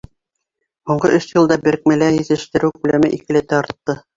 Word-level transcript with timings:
Һуңғы 0.91 1.11
өс 1.17 1.27
йылда 1.35 1.59
берекмәлә 1.67 2.09
етештереү 2.17 2.73
күләме 2.81 3.15
икеләтә 3.19 3.63
артты. 3.63 4.01